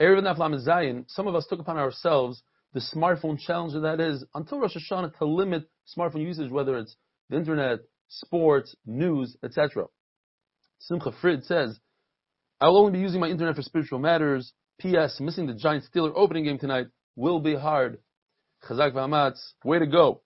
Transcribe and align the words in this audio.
Erev 0.00 0.22
Naflam 0.22 0.66
Zayin, 0.66 1.04
some 1.08 1.26
of 1.26 1.34
us 1.34 1.46
took 1.46 1.60
upon 1.60 1.76
ourselves 1.76 2.42
the 2.72 2.80
smartphone 2.80 3.38
challenge 3.38 3.74
that 3.74 4.00
is 4.00 4.24
until 4.34 4.58
Rosh 4.60 4.76
Hashanah 4.76 5.18
to 5.18 5.26
limit 5.26 5.68
smartphone 5.96 6.22
usage, 6.22 6.50
whether 6.50 6.78
it's 6.78 6.96
the 7.28 7.36
internet, 7.36 7.80
sports, 8.08 8.74
news, 8.86 9.36
etc. 9.44 9.84
Simcha 10.78 11.12
Frid 11.22 11.44
says, 11.44 11.78
I 12.60 12.68
will 12.68 12.78
only 12.78 12.92
be 12.92 13.00
using 13.00 13.20
my 13.20 13.28
internet 13.28 13.56
for 13.56 13.62
spiritual 13.62 13.98
matters. 13.98 14.52
P.S. 14.78 15.20
Missing 15.20 15.46
the 15.46 15.54
Giant 15.54 15.84
Steeler 15.84 16.12
opening 16.14 16.44
game 16.44 16.58
tonight 16.58 16.86
will 17.14 17.40
be 17.40 17.54
hard. 17.54 17.98
Chazak 18.66 18.92
v'amatz, 18.92 19.38
way 19.64 19.78
to 19.78 19.86
go. 19.86 20.22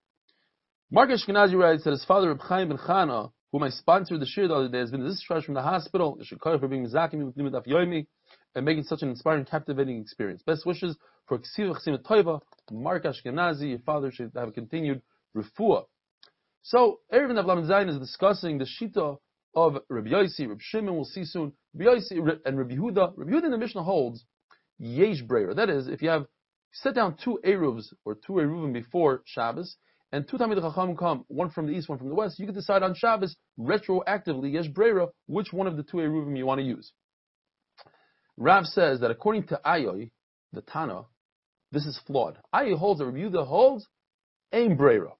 Mark 0.92 1.10
Ashkenazi 1.10 1.58
writes 1.58 1.82
that 1.82 1.90
his 1.90 2.04
father, 2.04 2.28
Reb 2.28 2.40
Chaim 2.40 2.68
ben 2.68 2.78
Chana, 2.78 3.32
whom 3.50 3.64
I 3.64 3.70
sponsored 3.70 4.20
the 4.20 4.26
shir 4.26 4.46
the 4.46 4.54
other 4.54 4.68
day, 4.68 4.78
has 4.78 4.92
been 4.92 5.04
discharged 5.04 5.46
from 5.46 5.54
the 5.54 5.62
hospital. 5.62 6.18
For 6.40 6.68
being 6.68 6.84
with 6.84 6.92
and 8.54 8.64
making 8.64 8.84
such 8.84 9.02
an 9.02 9.10
inspiring, 9.10 9.44
captivating 9.44 10.00
experience. 10.00 10.42
Best 10.42 10.64
wishes 10.66 10.96
for 11.26 11.38
Ksiva 11.38 11.76
Chsima 11.76 12.02
Toiva, 12.02 12.40
Mark 12.70 13.04
Ashkenazi, 13.04 13.70
your 13.70 13.78
father 13.80 14.10
should 14.10 14.32
have 14.36 14.54
continued 14.54 15.02
refuah. 15.36 15.84
So, 16.62 17.00
Erev 17.12 17.30
Navlam 17.30 17.68
Zayin 17.68 17.88
is 17.88 17.98
discussing 17.98 18.58
the 18.58 18.64
Shita 18.66 19.18
of 19.54 19.78
Rabbi 19.88 20.08
Yossi, 20.08 20.48
Rabbi 20.48 20.60
Shimon, 20.60 20.94
we'll 20.94 21.04
see 21.04 21.24
soon, 21.24 21.52
Rabbi 21.74 21.90
Yossi 21.90 22.38
and 22.44 22.58
Rabbi 22.58 22.74
Huda. 22.74 23.12
Rabbi 23.16 23.30
Yehuda 23.30 23.44
in 23.44 23.50
the 23.50 23.58
Mishnah 23.58 23.82
holds 23.82 24.24
Yesh 24.78 25.22
Breira. 25.22 25.54
That 25.54 25.70
is, 25.70 25.88
if 25.88 26.02
you 26.02 26.08
have 26.08 26.26
set 26.72 26.94
down 26.94 27.16
two 27.22 27.38
Eruvs 27.44 27.92
or 28.04 28.14
two 28.14 28.34
Eruvim 28.34 28.72
before 28.72 29.22
Shabbos, 29.26 29.76
and 30.12 30.28
two 30.28 30.36
Talmid 30.36 30.60
Chacham 30.60 30.96
come, 30.96 31.24
one 31.28 31.50
from 31.50 31.66
the 31.66 31.72
east, 31.72 31.88
one 31.88 31.98
from 31.98 32.08
the 32.08 32.14
west, 32.14 32.38
you 32.38 32.46
can 32.46 32.54
decide 32.54 32.82
on 32.82 32.94
Shabbos 32.94 33.36
retroactively, 33.58 34.52
Yesh 34.52 34.68
Breira, 34.68 35.08
which 35.26 35.52
one 35.52 35.66
of 35.66 35.76
the 35.76 35.82
two 35.82 35.98
Eruvim 35.98 36.36
you 36.36 36.46
want 36.46 36.60
to 36.60 36.64
use. 36.64 36.92
Rav 38.36 38.66
says 38.66 39.00
that 39.00 39.10
according 39.10 39.44
to 39.48 39.60
Ayoy, 39.64 40.10
the 40.52 40.62
Tana, 40.62 41.04
this 41.72 41.86
is 41.86 42.00
flawed. 42.06 42.38
Ayoy 42.54 42.76
holds, 42.76 43.00
or 43.00 43.10
Yehuda 43.12 43.46
holds, 43.46 43.86
Ain 44.52 44.76
Breira. 44.76 45.12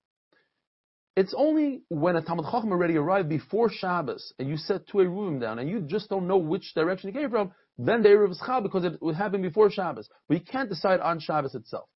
It's 1.16 1.34
only 1.36 1.82
when 1.88 2.16
a 2.16 2.22
Talmud 2.22 2.46
Chacham 2.50 2.72
already 2.72 2.96
arrived 2.96 3.28
before 3.28 3.70
Shabbos 3.70 4.32
and 4.38 4.48
you 4.48 4.56
set 4.56 4.88
two 4.88 4.98
Eruvim 4.98 5.40
down 5.40 5.60
and 5.60 5.68
you 5.68 5.80
just 5.80 6.08
don't 6.08 6.26
know 6.26 6.38
which 6.38 6.74
direction 6.74 7.10
it 7.10 7.12
came 7.12 7.30
from, 7.30 7.52
then 7.78 8.02
the 8.02 8.08
Eruv 8.08 8.32
is 8.32 8.42
Chal 8.44 8.60
because 8.60 8.84
it 8.84 9.00
would 9.00 9.14
happen 9.14 9.40
before 9.40 9.70
Shabbos. 9.70 10.08
But 10.28 10.38
you 10.38 10.44
can't 10.44 10.68
decide 10.68 11.00
on 11.00 11.20
Shabbos 11.20 11.54
itself. 11.54 11.88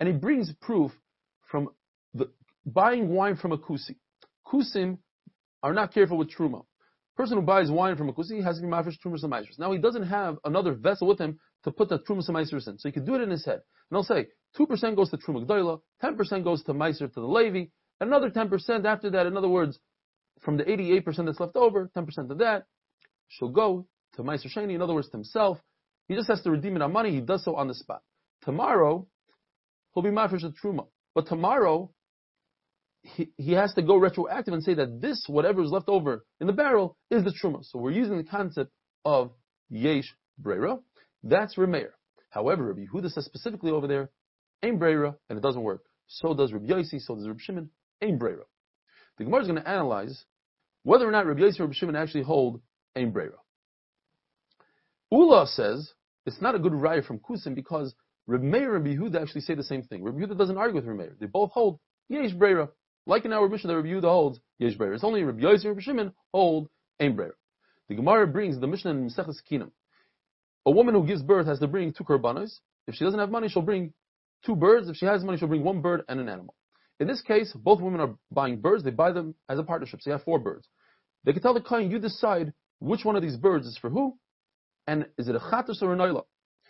And 0.00 0.08
he 0.08 0.14
brings 0.14 0.52
proof 0.60 0.92
from 1.50 1.68
the, 2.14 2.30
buying 2.64 3.10
wine 3.10 3.36
from 3.36 3.52
a 3.52 3.58
kusi. 3.58 3.96
Kusim 4.46 4.98
are 5.62 5.74
not 5.74 5.92
careful 5.92 6.16
with 6.16 6.30
truma. 6.30 6.64
Person 7.16 7.38
who 7.38 7.42
buys 7.42 7.70
wine 7.70 7.96
from 7.96 8.10
a 8.10 8.12
kusi 8.12 8.44
has 8.44 8.56
to 8.56 8.62
be 8.62 8.68
mafresh 8.68 8.98
trumas 9.02 9.22
and 9.22 9.32
Now 9.58 9.72
he 9.72 9.78
doesn't 9.78 10.02
have 10.02 10.38
another 10.44 10.74
vessel 10.74 11.08
with 11.08 11.18
him 11.18 11.38
to 11.64 11.70
put 11.70 11.88
the 11.88 11.98
trumas 11.98 12.28
and 12.28 12.36
in, 12.38 12.78
so 12.78 12.88
he 12.88 12.92
can 12.92 13.06
do 13.06 13.14
it 13.14 13.22
in 13.22 13.30
his 13.30 13.44
head. 13.44 13.60
And 13.90 13.96
he'll 13.96 14.04
say 14.04 14.26
two 14.54 14.66
percent 14.66 14.96
goes 14.96 15.10
to 15.10 15.16
truma 15.16 15.46
gdoila, 15.46 15.80
ten 16.00 16.16
percent 16.16 16.44
goes 16.44 16.62
to 16.64 16.74
meiser 16.74 17.12
to 17.12 17.20
the 17.20 17.26
levi, 17.26 17.70
another 18.00 18.28
ten 18.28 18.50
percent 18.50 18.84
after 18.84 19.08
that. 19.10 19.26
In 19.26 19.36
other 19.36 19.48
words, 19.48 19.78
from 20.40 20.58
the 20.58 20.70
eighty-eight 20.70 21.06
percent 21.06 21.26
that's 21.26 21.40
left 21.40 21.56
over, 21.56 21.90
ten 21.94 22.04
percent 22.04 22.30
of 22.30 22.38
that 22.38 22.66
shall 23.28 23.48
go 23.48 23.86
to 24.16 24.22
meiser 24.22 24.54
sheni. 24.54 24.74
In 24.74 24.82
other 24.82 24.94
words, 24.94 25.08
to 25.08 25.16
himself. 25.16 25.58
He 26.08 26.14
just 26.14 26.28
has 26.28 26.42
to 26.42 26.50
redeem 26.50 26.76
it 26.76 26.82
on 26.82 26.92
money. 26.92 27.10
He 27.12 27.20
does 27.20 27.44
so 27.44 27.56
on 27.56 27.66
the 27.66 27.74
spot. 27.74 28.02
Tomorrow, 28.42 29.06
he'll 29.94 30.02
be 30.02 30.10
mafresh 30.10 30.42
the 30.42 30.52
truma. 30.62 30.86
But 31.14 31.26
tomorrow, 31.26 31.90
he, 33.36 33.52
has 33.52 33.72
to 33.74 33.82
go 33.82 33.96
retroactive 33.96 34.54
and 34.54 34.62
say 34.62 34.74
that 34.74 35.00
this, 35.00 35.24
whatever 35.28 35.62
is 35.62 35.70
left 35.70 35.88
over 35.88 36.24
in 36.40 36.46
the 36.46 36.52
barrel, 36.52 36.96
is 37.10 37.24
the 37.24 37.30
truma. 37.30 37.64
So 37.64 37.78
we're 37.78 37.92
using 37.92 38.16
the 38.16 38.24
concept 38.24 38.70
of 39.04 39.32
yesh 39.68 40.14
brera. 40.38 40.78
That's 41.22 41.56
Remeir. 41.56 41.90
However, 42.30 42.64
Rabbi 42.64 42.86
Yehuda 42.92 43.10
says 43.10 43.24
specifically 43.24 43.70
over 43.70 43.86
there, 43.86 44.10
ain 44.62 44.78
brera, 44.78 45.14
and 45.28 45.38
it 45.38 45.42
doesn't 45.42 45.62
work. 45.62 45.82
So 46.06 46.34
does 46.34 46.52
Rabbi 46.52 46.66
Yossi, 46.66 47.00
so 47.00 47.14
does 47.14 47.26
Rabbi 47.26 47.40
Shimon, 47.40 47.70
ain 48.02 48.18
brera. 48.18 48.44
The 49.18 49.24
Gemara 49.24 49.42
is 49.42 49.48
going 49.48 49.62
to 49.62 49.68
analyze 49.68 50.24
whether 50.82 51.08
or 51.08 51.10
not 51.10 51.26
Rabbi 51.26 51.40
Yossi 51.40 51.60
or 51.60 51.64
Rabbi 51.64 51.74
Shimon 51.74 51.96
actually 51.96 52.24
hold 52.24 52.60
ain 52.94 53.12
brera. 53.12 53.36
Ula 55.10 55.46
says 55.46 55.92
it's 56.26 56.40
not 56.40 56.54
a 56.54 56.58
good 56.58 56.72
raya 56.72 57.04
from 57.04 57.20
Kusim 57.20 57.54
because 57.54 57.94
Rabbi 58.26 58.44
Meir 58.44 58.76
and 58.76 58.84
Rabbi 58.84 58.96
Yehuda 58.96 59.22
actually 59.22 59.42
say 59.42 59.54
the 59.54 59.62
same 59.62 59.82
thing. 59.82 60.02
Rabbi 60.02 60.18
Yehuda 60.18 60.36
doesn't 60.36 60.58
argue 60.58 60.74
with 60.76 60.84
Rabbi 60.84 60.98
Meir. 60.98 61.16
They 61.20 61.26
both 61.26 61.52
hold 61.52 61.78
yesh 62.08 62.32
brera. 62.32 62.68
Like 63.06 63.24
in 63.24 63.32
our 63.32 63.48
Mishnah, 63.48 63.68
the 63.68 63.76
Rabbi 63.76 63.88
Yehuda 63.88 64.02
holds 64.02 64.40
Yesh 64.58 64.76
Breir. 64.76 64.92
It's 64.94 65.04
only 65.04 65.22
Rabbi 65.22 65.40
Yosef 65.40 65.64
and 65.64 65.76
Rabbi 65.76 65.80
Shimon 65.80 66.12
hold 66.32 66.68
Ein. 67.00 67.16
The 67.88 67.94
Gemara 67.94 68.26
brings 68.26 68.58
the 68.58 68.66
Mishnah 68.66 68.90
in 68.90 69.08
Maseches 69.08 69.38
Kinnim. 69.48 69.70
A 70.66 70.70
woman 70.72 70.94
who 70.94 71.06
gives 71.06 71.22
birth 71.22 71.46
has 71.46 71.60
to 71.60 71.68
bring 71.68 71.92
two 71.92 72.02
korbanos. 72.02 72.58
If 72.88 72.96
she 72.96 73.04
doesn't 73.04 73.20
have 73.20 73.30
money, 73.30 73.48
she'll 73.48 73.62
bring 73.62 73.92
two 74.44 74.56
birds. 74.56 74.88
If 74.88 74.96
she 74.96 75.06
has 75.06 75.22
money, 75.22 75.38
she'll 75.38 75.46
bring 75.46 75.62
one 75.62 75.80
bird 75.80 76.02
and 76.08 76.18
an 76.18 76.28
animal. 76.28 76.56
In 76.98 77.06
this 77.06 77.22
case, 77.22 77.52
both 77.52 77.80
women 77.80 78.00
are 78.00 78.16
buying 78.32 78.60
birds. 78.60 78.82
They 78.82 78.90
buy 78.90 79.12
them 79.12 79.36
as 79.48 79.60
a 79.60 79.62
partnership. 79.62 80.00
So 80.02 80.10
you 80.10 80.12
have 80.12 80.24
four 80.24 80.40
birds. 80.40 80.66
They 81.24 81.32
can 81.32 81.42
tell 81.42 81.54
the 81.54 81.60
client, 81.60 81.92
you 81.92 82.00
decide 82.00 82.52
which 82.80 83.04
one 83.04 83.14
of 83.14 83.22
these 83.22 83.36
birds 83.36 83.66
is 83.66 83.78
for 83.78 83.90
who, 83.90 84.16
and 84.86 85.06
is 85.16 85.28
it 85.28 85.36
a 85.36 85.38
chatas 85.38 85.82
or 85.82 85.92
a 85.92 85.96
noila. 85.96 86.24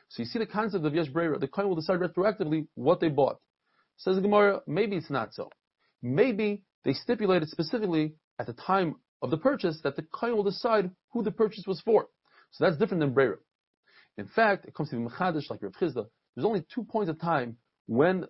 So 0.08 0.22
you 0.22 0.26
see 0.26 0.38
the 0.38 0.46
concept 0.46 0.84
of 0.84 0.94
yesh 0.94 1.08
breira. 1.08 1.40
The 1.40 1.48
client 1.48 1.68
will 1.70 1.76
decide 1.76 2.00
retroactively 2.00 2.66
what 2.74 3.00
they 3.00 3.08
bought. 3.08 3.38
Says 3.96 4.16
the 4.16 4.22
Gemara, 4.22 4.60
maybe 4.66 4.96
it's 4.96 5.10
not 5.10 5.32
so. 5.32 5.50
Maybe 6.02 6.62
they 6.84 6.92
stipulated 6.92 7.48
specifically 7.48 8.14
at 8.38 8.46
the 8.46 8.52
time 8.52 8.96
of 9.22 9.30
the 9.30 9.38
purchase 9.38 9.80
that 9.82 9.96
the 9.96 10.02
kohen 10.02 10.36
will 10.36 10.44
decide 10.44 10.90
who 11.12 11.22
the 11.22 11.30
purchase 11.30 11.64
was 11.66 11.80
for. 11.80 12.06
So 12.52 12.64
that's 12.64 12.76
different 12.76 13.00
than 13.00 13.14
Breira. 13.14 13.36
In 14.18 14.26
fact, 14.26 14.66
it 14.66 14.74
comes 14.74 14.90
to 14.90 14.96
the 14.96 15.02
Mechadish, 15.02 15.50
like 15.50 15.62
Rav 15.62 15.72
Chisda, 15.72 16.06
there's 16.34 16.44
only 16.44 16.64
two 16.72 16.84
points 16.84 17.10
of 17.10 17.20
time 17.20 17.56
when 17.86 18.26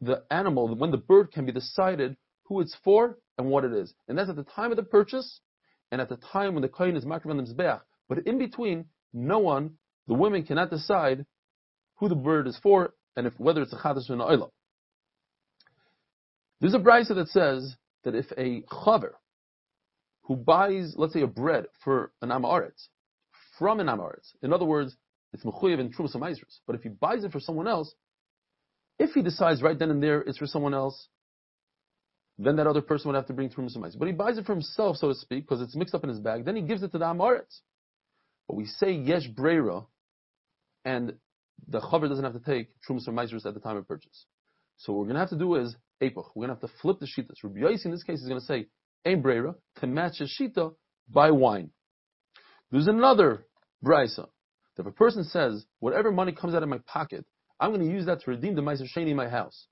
the 0.00 0.24
animal, 0.30 0.74
when 0.74 0.90
the 0.90 0.96
bird 0.96 1.32
can 1.32 1.46
be 1.46 1.52
decided 1.52 2.16
who 2.44 2.60
it's 2.60 2.76
for 2.84 3.18
and 3.36 3.48
what 3.48 3.64
it 3.64 3.72
is. 3.72 3.94
And 4.08 4.18
that's 4.18 4.30
at 4.30 4.36
the 4.36 4.44
time 4.44 4.70
of 4.70 4.76
the 4.76 4.82
purchase 4.82 5.40
and 5.90 6.00
at 6.00 6.08
the 6.08 6.16
time 6.16 6.54
when 6.54 6.62
the 6.62 6.68
kohen 6.68 6.96
is 6.96 7.04
makriv 7.04 7.30
on 7.30 7.36
the. 7.36 7.80
But 8.08 8.26
in 8.26 8.38
between, 8.38 8.86
no 9.12 9.38
one, 9.38 9.74
the 10.06 10.14
women 10.14 10.44
cannot 10.44 10.70
decide 10.70 11.24
who 11.96 12.08
the 12.08 12.14
bird 12.14 12.46
is 12.46 12.58
for 12.62 12.94
and 13.16 13.26
if 13.26 13.38
whether 13.38 13.62
it's 13.62 13.72
a 13.72 13.76
chadash 13.76 14.10
or 14.10 14.14
an 14.14 14.20
oilah. 14.20 14.50
There's 16.60 16.74
a 16.74 16.78
brisa 16.78 17.14
that 17.14 17.28
says 17.28 17.76
that 18.04 18.14
if 18.14 18.26
a 18.36 18.62
chaver 18.62 19.12
who 20.22 20.36
buys, 20.36 20.94
let's 20.96 21.12
say, 21.12 21.22
a 21.22 21.26
bread 21.26 21.66
for 21.84 22.12
an 22.20 22.30
amaretz 22.30 22.88
from 23.58 23.80
an 23.80 23.86
amaretz, 23.86 24.32
in 24.42 24.52
other 24.52 24.64
words, 24.64 24.96
it's 25.32 25.44
mechuyev 25.44 25.78
in 25.78 25.92
trumas 25.92 26.16
amaisers, 26.16 26.58
but 26.66 26.74
if 26.74 26.82
he 26.82 26.88
buys 26.88 27.24
it 27.24 27.32
for 27.32 27.40
someone 27.40 27.68
else, 27.68 27.94
if 28.98 29.10
he 29.10 29.22
decides 29.22 29.62
right 29.62 29.78
then 29.78 29.90
and 29.90 30.02
there 30.02 30.20
it's 30.22 30.38
for 30.38 30.46
someone 30.46 30.74
else, 30.74 31.08
then 32.38 32.56
that 32.56 32.66
other 32.66 32.80
person 32.80 33.08
would 33.08 33.16
have 33.16 33.26
to 33.26 33.32
bring 33.32 33.50
trumas 33.50 33.76
amaisers. 33.76 33.98
But 33.98 34.08
he 34.08 34.14
buys 34.14 34.38
it 34.38 34.46
for 34.46 34.52
himself, 34.52 34.96
so 34.96 35.08
to 35.08 35.14
speak, 35.14 35.44
because 35.44 35.60
it's 35.60 35.76
mixed 35.76 35.94
up 35.94 36.04
in 36.04 36.08
his 36.08 36.20
bag. 36.20 36.44
Then 36.44 36.56
he 36.56 36.62
gives 36.62 36.82
it 36.82 36.92
to 36.92 36.98
the 36.98 37.04
amaretz. 37.04 37.60
But 38.46 38.56
we 38.56 38.64
say 38.64 38.92
yesh 38.92 39.28
breira, 39.28 39.86
and 40.84 41.14
the 41.68 41.80
chaver 41.80 42.08
doesn't 42.08 42.24
have 42.24 42.32
to 42.32 42.40
take 42.40 42.68
trumas 42.88 43.08
amaisers 43.08 43.44
at 43.44 43.54
the 43.54 43.60
time 43.60 43.76
of 43.76 43.86
purchase. 43.86 44.24
So 44.78 44.92
what 44.92 45.00
we're 45.00 45.06
going 45.06 45.14
to 45.14 45.20
have 45.20 45.30
to 45.30 45.38
do 45.38 45.54
is 45.56 45.76
Epoch. 46.00 46.34
We're 46.34 46.46
going 46.46 46.56
to 46.56 46.60
have 46.60 46.70
to 46.70 46.76
flip 46.80 46.98
the 46.98 47.06
shita. 47.06 47.30
So 47.36 47.48
Rabbi 47.48 47.60
Yossi 47.60 47.84
in 47.84 47.90
this 47.92 48.02
case 48.02 48.20
is 48.20 48.28
going 48.28 48.40
to 48.40 48.46
say 48.46 48.66
Ein 49.06 49.22
Breira 49.22 49.54
to 49.80 49.86
match 49.86 50.18
his 50.18 50.34
shita 50.40 50.72
by 51.08 51.30
wine. 51.30 51.70
There's 52.70 52.88
another 52.88 53.46
brisa 53.84 54.26
if 54.78 54.86
a 54.86 54.92
person 54.92 55.24
says 55.24 55.64
whatever 55.80 56.12
money 56.12 56.32
comes 56.32 56.54
out 56.54 56.62
of 56.62 56.68
my 56.68 56.78
pocket, 56.86 57.24
I'm 57.60 57.70
going 57.72 57.86
to 57.86 57.92
use 57.92 58.06
that 58.06 58.20
to 58.22 58.30
redeem 58.30 58.54
the 58.54 58.62
Meiser 58.62 58.86
Sheni 58.96 59.10
in 59.10 59.16
my 59.16 59.28
house. 59.28 59.66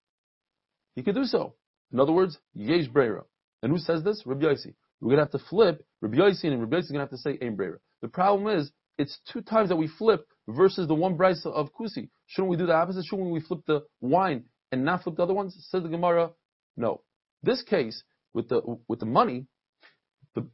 He 0.97 1.03
could 1.03 1.15
do 1.15 1.25
so. 1.25 1.55
In 1.93 2.01
other 2.01 2.13
words, 2.13 2.39
Yesh 2.55 2.89
Breira. 2.89 3.23
And 3.63 3.71
who 3.71 3.79
says 3.79 4.03
this? 4.03 4.23
Rabbi 4.27 4.45
Yossi. 4.45 4.75
We're 5.01 5.15
going 5.15 5.19
to 5.19 5.25
have 5.25 5.41
to 5.41 5.49
flip 5.49 5.85
Rabbi 6.01 6.17
Yossi 6.17 6.45
and 6.45 6.61
Rabbi 6.61 6.77
Yossi 6.77 6.81
is 6.81 6.91
going 6.91 7.07
to 7.07 7.11
have 7.11 7.11
to 7.11 7.19
say 7.19 7.39
Ein 7.41 7.57
Breira. 7.57 7.77
The 8.03 8.09
problem 8.09 8.59
is 8.59 8.73
it's 8.99 9.19
two 9.33 9.43
times 9.43 9.69
that 9.69 9.77
we 9.77 9.89
flip 9.89 10.27
versus 10.49 10.89
the 10.89 10.95
one 10.95 11.17
brisa 11.17 11.47
of 11.47 11.69
Kusi. 11.73 12.09
Shouldn't 12.27 12.51
we 12.51 12.57
do 12.57 12.67
the 12.67 12.75
opposite? 12.75 13.05
Shouldn't 13.05 13.31
we 13.31 13.41
flip 13.41 13.61
the 13.67 13.83
wine 14.01 14.45
and 14.73 14.85
not 14.85 15.03
flip 15.03 15.17
the 15.17 15.23
other 15.23 15.35
ones? 15.35 15.57
Says 15.71 15.83
the 15.83 15.89
Gemara, 15.89 16.31
no. 16.77 17.03
This 17.43 17.63
case, 17.63 18.03
with 18.35 18.49
the, 18.49 18.61
with 18.89 19.01
the 19.01 19.07
money, 19.07 19.47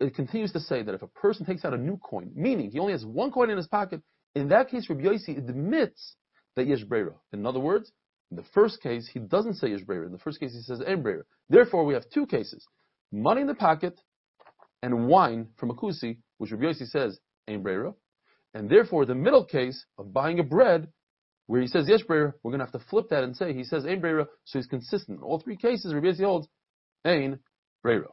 it 0.00 0.14
continues 0.14 0.52
to 0.52 0.60
say 0.60 0.82
that 0.82 0.94
if 0.94 1.02
a 1.02 1.08
person 1.08 1.44
takes 1.44 1.64
out 1.64 1.74
a 1.74 1.78
new 1.78 1.96
coin, 1.96 2.30
meaning 2.34 2.70
he 2.70 2.78
only 2.78 2.92
has 2.92 3.04
one 3.04 3.32
coin 3.32 3.50
in 3.50 3.56
his 3.56 3.66
pocket, 3.66 4.00
in 4.34 4.48
that 4.48 4.70
case, 4.70 4.88
Rabbi 4.88 5.02
Yossi 5.02 5.36
admits 5.36 6.16
that 6.56 6.66
yesh 6.66 6.84
breira. 6.84 7.14
In 7.32 7.46
other 7.46 7.60
words, 7.60 7.90
in 8.30 8.36
the 8.36 8.44
first 8.54 8.80
case, 8.82 9.08
he 9.12 9.18
doesn't 9.18 9.54
say 9.54 9.68
yesh 9.68 9.82
breira. 9.82 10.06
In 10.06 10.12
the 10.12 10.18
first 10.18 10.40
case, 10.40 10.52
he 10.52 10.60
says 10.60 10.80
en 10.86 11.02
breira. 11.02 11.22
Therefore, 11.48 11.84
we 11.84 11.94
have 11.94 12.04
two 12.10 12.26
cases: 12.26 12.66
money 13.10 13.42
in 13.42 13.46
the 13.46 13.54
pocket 13.54 14.00
and 14.82 15.06
wine 15.06 15.48
from 15.56 15.70
a 15.70 15.74
kusi, 15.74 16.18
which 16.38 16.52
Rabbi 16.52 16.64
Yossi 16.64 16.86
says 16.86 17.18
en 17.48 17.62
breira. 17.62 17.94
And 18.54 18.68
therefore, 18.68 19.04
the 19.04 19.14
middle 19.14 19.44
case 19.44 19.84
of 19.98 20.12
buying 20.12 20.38
a 20.38 20.44
bread 20.44 20.88
where 21.46 21.60
he 21.60 21.66
says 21.66 21.86
yes 21.88 22.02
breira, 22.02 22.32
we're 22.42 22.50
going 22.50 22.60
to 22.60 22.66
have 22.66 22.80
to 22.80 22.88
flip 22.88 23.06
that 23.10 23.24
and 23.24 23.36
say 23.36 23.52
he 23.52 23.64
says 23.64 23.84
ain 23.86 24.00
breira, 24.00 24.26
so 24.44 24.58
he's 24.58 24.66
consistent. 24.66 25.18
In 25.18 25.24
all 25.24 25.40
three 25.40 25.56
cases, 25.56 25.92
Rabbi 25.92 26.06
Yossi 26.06 26.24
holds 26.24 26.48
ain 27.04 27.38
breira. 27.84 28.08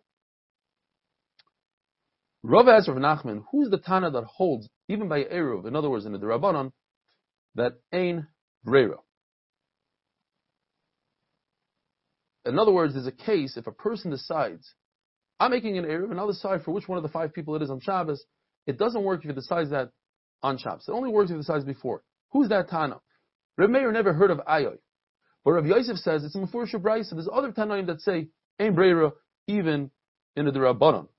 Rav 2.41 2.67
asks 2.67 2.87
Rav 2.87 2.97
Nachman, 2.97 3.43
who's 3.51 3.69
the 3.69 3.77
Tana 3.77 4.11
that 4.11 4.23
holds, 4.23 4.69
even 4.87 5.09
by 5.09 5.23
Eruv, 5.23 5.67
in 5.67 5.75
other 5.75 5.89
words, 5.89 6.05
in 6.05 6.13
the 6.13 6.19
Darabanan, 6.19 6.71
that 7.55 7.73
ain 7.91 8.27
brera. 8.63 8.97
In 12.45 12.57
other 12.57 12.71
words, 12.71 12.93
there's 12.93 13.07
a 13.07 13.11
case 13.11 13.57
if 13.57 13.67
a 13.67 13.71
person 13.71 14.09
decides, 14.09 14.73
I'm 15.39 15.51
making 15.51 15.77
an 15.77 15.85
Erev, 15.85 16.11
and 16.11 16.19
I'll 16.19 16.27
decide 16.27 16.63
for 16.63 16.71
which 16.71 16.87
one 16.87 16.97
of 16.97 17.03
the 17.03 17.09
five 17.09 17.33
people 17.33 17.55
it 17.55 17.61
is 17.61 17.69
on 17.69 17.81
Shabbos. 17.81 18.23
It 18.65 18.77
doesn't 18.77 19.03
work 19.03 19.21
if 19.23 19.29
he 19.29 19.35
decides 19.35 19.71
that 19.71 19.89
on 20.41 20.57
Shabbos. 20.57 20.85
It 20.87 20.91
only 20.91 21.11
works 21.11 21.29
if 21.29 21.35
he 21.35 21.41
decides 21.41 21.65
before. 21.65 22.03
Who's 22.31 22.49
that 22.49 22.69
Tana? 22.69 22.99
Reb 23.59 23.71
Meir 23.71 23.91
never 23.91 24.13
heard 24.13 24.31
of 24.31 24.39
Ayoy. 24.47 24.77
But 25.43 25.51
Rav 25.51 25.65
Yosef 25.65 25.97
says 25.97 26.23
it's 26.23 26.33
a 26.33 26.37
Mefurish 26.37 26.73
Brisa. 26.75 27.11
There's 27.11 27.27
other 27.31 27.51
Tanaim 27.51 27.87
that 27.87 27.99
say 27.99 28.29
Ein 28.57 28.73
Breira 28.73 29.11
even 29.47 29.91
in 30.37 30.45
the 30.45 30.51
Rabbanon. 30.51 31.09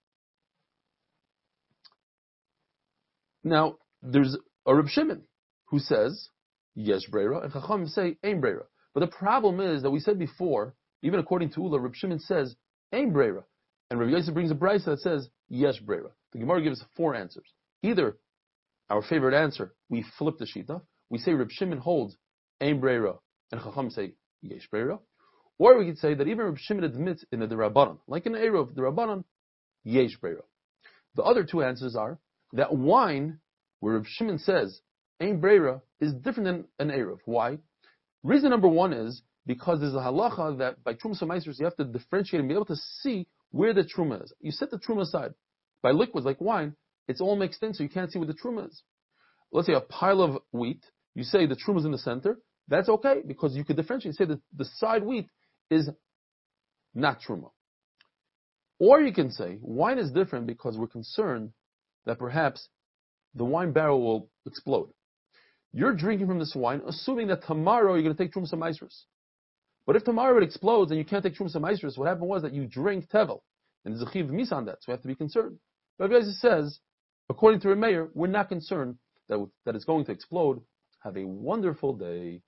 Now, 3.44 3.76
there's 4.02 4.38
a 4.66 4.74
Reb 4.74 4.88
Shimon 4.88 5.20
who 5.66 5.78
says 5.80 6.30
Yes 6.74 7.02
Breira, 7.12 7.44
and 7.44 7.52
Chacham 7.52 7.86
say 7.86 8.16
Ein 8.24 8.40
Breira. 8.40 8.64
But 8.94 9.00
the 9.00 9.14
problem 9.14 9.60
is 9.60 9.82
that 9.82 9.90
we 9.90 10.00
said 10.00 10.18
before, 10.18 10.74
even 11.02 11.20
according 11.20 11.50
to 11.50 11.60
Ula, 11.60 11.78
Reb 11.78 11.94
Shimon 11.94 12.20
says 12.20 12.56
Ein 12.90 13.12
Breira. 13.12 13.44
And 13.90 14.00
Rav 14.00 14.08
Yosef 14.08 14.32
brings 14.32 14.50
a 14.50 14.54
Brisa 14.54 14.86
that 14.86 15.00
says 15.00 15.28
yes 15.50 15.78
Breira. 15.78 16.12
The 16.32 16.38
Gemara 16.38 16.62
gives 16.62 16.82
four 16.96 17.14
answers. 17.14 17.52
Either 17.82 18.16
our 18.88 19.02
favorite 19.02 19.34
answer, 19.34 19.74
we 19.90 20.06
flip 20.16 20.38
the 20.38 20.46
Shita, 20.46 20.80
we 21.10 21.18
say 21.18 21.34
Reb 21.34 21.50
Shimon 21.50 21.78
holds 21.78 22.16
Ein 22.60 22.80
Breira, 22.80 23.18
and 23.52 23.60
Chacham 23.62 23.90
say 23.90 24.14
Yesh 24.42 24.68
Breira. 24.72 24.98
Or 25.58 25.78
we 25.78 25.86
could 25.86 25.98
say 25.98 26.14
that 26.14 26.26
even 26.26 26.46
Reb 26.46 26.58
Shimon 26.58 26.84
admits 26.84 27.24
in 27.32 27.40
the 27.40 27.46
Rabbanon, 27.46 27.98
like 28.06 28.26
in 28.26 28.32
the 28.32 28.38
Erev, 28.38 28.74
the 28.74 28.80
Rabbanon, 28.82 29.24
Yesh 29.84 30.18
Breira. 30.18 30.42
The 31.16 31.22
other 31.22 31.44
two 31.44 31.62
answers 31.62 31.96
are 31.96 32.18
that 32.52 32.74
wine, 32.74 33.40
where 33.80 33.94
Reb 33.94 34.06
Shimon 34.06 34.38
says 34.38 34.80
Ein 35.20 35.40
Breira, 35.40 35.82
is 36.00 36.14
different 36.14 36.44
than 36.44 36.64
an 36.78 36.96
Erev. 36.96 37.18
Why? 37.26 37.58
Reason 38.22 38.50
number 38.50 38.68
one 38.68 38.92
is 38.92 39.22
because 39.46 39.80
there's 39.80 39.94
a 39.94 39.98
halacha 39.98 40.58
that 40.58 40.84
by 40.84 40.94
Truma 40.94 41.20
Samaisers 41.20 41.58
you 41.58 41.64
have 41.64 41.76
to 41.76 41.84
differentiate 41.84 42.40
and 42.40 42.48
be 42.48 42.54
able 42.54 42.66
to 42.66 42.76
see 43.00 43.26
where 43.50 43.72
the 43.72 43.82
Truma 43.82 44.22
is. 44.22 44.32
You 44.40 44.52
set 44.52 44.70
the 44.70 44.78
Truma 44.78 45.02
aside. 45.02 45.34
By 45.82 45.90
liquids 45.90 46.26
like 46.26 46.40
wine, 46.40 46.76
it's 47.08 47.20
all 47.20 47.36
mixed 47.36 47.62
in 47.62 47.74
so 47.74 47.82
you 47.82 47.88
can't 47.88 48.12
see 48.12 48.18
where 48.18 48.28
the 48.28 48.34
Truma 48.34 48.68
is. 48.68 48.82
Let's 49.52 49.66
say 49.66 49.72
a 49.72 49.80
pile 49.80 50.22
of 50.22 50.42
wheat, 50.52 50.84
you 51.14 51.24
say 51.24 51.46
the 51.46 51.56
Truma 51.56 51.80
is 51.80 51.84
in 51.84 51.92
the 51.92 51.98
center, 51.98 52.38
that's 52.70 52.88
okay 52.88 53.20
because 53.26 53.54
you 53.54 53.64
could 53.64 53.76
differentiate. 53.76 54.14
Say 54.14 54.24
that 54.26 54.40
the 54.56 54.64
side 54.64 55.04
wheat 55.04 55.28
is 55.70 55.90
not 56.94 57.20
truma. 57.20 57.50
Or 58.78 59.00
you 59.00 59.12
can 59.12 59.30
say 59.30 59.58
wine 59.60 59.98
is 59.98 60.10
different 60.10 60.46
because 60.46 60.78
we're 60.78 60.86
concerned 60.86 61.52
that 62.06 62.18
perhaps 62.18 62.68
the 63.34 63.44
wine 63.44 63.72
barrel 63.72 64.00
will 64.00 64.30
explode. 64.46 64.90
You're 65.72 65.94
drinking 65.94 66.26
from 66.26 66.38
this 66.38 66.54
wine, 66.54 66.80
assuming 66.86 67.28
that 67.28 67.44
tomorrow 67.44 67.94
you're 67.94 68.02
going 68.02 68.16
to 68.16 68.22
take 68.22 68.32
truma 68.32 68.52
maisrus. 68.54 69.02
But 69.86 69.96
if 69.96 70.04
tomorrow 70.04 70.36
it 70.38 70.42
explodes 70.42 70.90
and 70.90 70.98
you 70.98 71.04
can't 71.04 71.22
take 71.22 71.36
truma 71.36 71.54
maisrus, 71.56 71.98
what 71.98 72.08
happened 72.08 72.28
was 72.28 72.42
that 72.42 72.54
you 72.54 72.66
drink 72.66 73.08
tevel, 73.10 73.40
and 73.84 73.94
there's 73.94 74.08
a 74.08 74.10
chiv 74.12 74.30
mis 74.30 74.52
on 74.52 74.64
that, 74.66 74.78
so 74.80 74.86
we 74.88 74.92
have 74.92 75.02
to 75.02 75.08
be 75.08 75.14
concerned. 75.14 75.58
Rabbi 75.98 76.14
Yosef 76.14 76.34
says, 76.36 76.78
according 77.28 77.60
to 77.60 77.68
Remeir, 77.68 78.08
we're 78.14 78.26
not 78.26 78.48
concerned 78.48 78.96
that, 79.28 79.46
that 79.64 79.74
it's 79.76 79.84
going 79.84 80.04
to 80.06 80.12
explode. 80.12 80.60
Have 81.04 81.16
a 81.16 81.26
wonderful 81.26 81.94
day. 81.94 82.42